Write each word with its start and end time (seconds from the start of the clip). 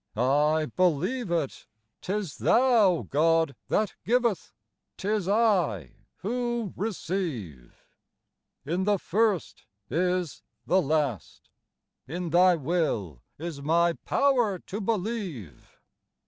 *'I 0.17 0.71
believe 0.75 1.29
it! 1.29 1.67
'Tis 2.01 2.39
Thou, 2.39 3.03
God, 3.03 3.55
that 3.67 3.93
giveth, 4.03 4.51
'tis 4.97 5.27
1 5.27 5.91
who 6.23 6.73
receive; 6.75 7.85
In 8.65 8.85
the 8.85 8.97
first 8.97 9.65
is 9.91 10.41
the 10.65 10.81
last, 10.81 11.49
in 12.07 12.31
Thy 12.31 12.55
will 12.55 13.21
is 13.37 13.61
my 13.61 13.93
power 13.93 14.57
to 14.57 14.81
believe 14.81 15.69